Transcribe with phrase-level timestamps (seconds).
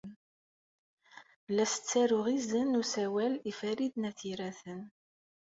[1.55, 4.81] La as-ttaruɣ izen n usawal i Farid n At Yiraten.